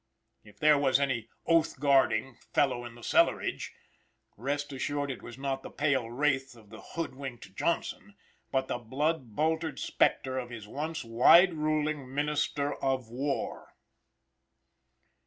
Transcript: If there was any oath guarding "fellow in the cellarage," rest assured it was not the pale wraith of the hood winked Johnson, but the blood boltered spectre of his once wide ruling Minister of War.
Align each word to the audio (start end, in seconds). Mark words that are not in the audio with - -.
If 0.43 0.57
there 0.57 0.79
was 0.79 0.99
any 0.99 1.29
oath 1.45 1.79
guarding 1.79 2.33
"fellow 2.55 2.85
in 2.85 2.95
the 2.95 3.03
cellarage," 3.03 3.69
rest 4.35 4.73
assured 4.73 5.11
it 5.11 5.21
was 5.21 5.37
not 5.37 5.61
the 5.61 5.69
pale 5.69 6.09
wraith 6.09 6.55
of 6.55 6.71
the 6.71 6.81
hood 6.81 7.13
winked 7.13 7.55
Johnson, 7.55 8.15
but 8.51 8.67
the 8.67 8.79
blood 8.79 9.35
boltered 9.35 9.77
spectre 9.77 10.39
of 10.39 10.49
his 10.49 10.67
once 10.67 11.03
wide 11.03 11.53
ruling 11.53 12.11
Minister 12.11 12.73
of 12.73 13.09
War. 13.11 13.75